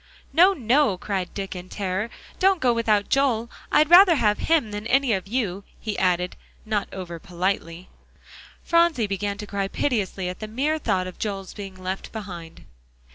"No 0.33 0.53
no," 0.53 0.97
cried 0.97 1.31
Dick 1.35 1.55
in 1.55 1.69
terror, 1.69 2.09
"don't 2.39 2.59
go 2.59 2.73
without 2.73 3.07
Joel; 3.07 3.51
I'd 3.71 3.91
rather 3.91 4.15
have 4.15 4.39
him 4.39 4.71
than 4.71 4.87
any 4.87 5.13
of 5.13 5.27
you," 5.27 5.63
he 5.79 5.95
added, 5.99 6.35
not 6.65 6.91
over 6.91 7.19
politely. 7.19 7.87
Phronsie 8.63 9.05
began 9.05 9.37
to 9.37 9.45
cry 9.45 9.67
piteously 9.67 10.27
at 10.27 10.39
the 10.39 10.47
mere 10.47 10.79
thought 10.79 11.05
of 11.05 11.19
Joel's 11.19 11.53
being 11.53 11.75
left 11.75 12.11
behind. 12.11 12.65